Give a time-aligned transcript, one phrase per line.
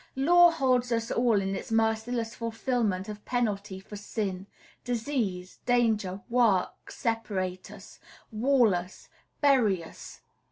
[0.15, 4.47] Law holds us all in its merciless fulfilment of penalty for sin;
[4.83, 7.99] disease, danger, work separate us,
[8.31, 9.09] wall us,
[9.41, 10.21] bury us.